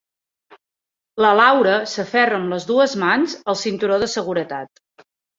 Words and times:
La 1.25 1.33
Laura 1.39 1.75
s'aferra 1.91 2.39
amb 2.39 2.49
les 2.53 2.65
dues 2.69 2.95
mans 3.03 3.35
al 3.53 3.57
cinturó 3.65 3.99
de 4.05 4.09
seguretat. 4.15 4.83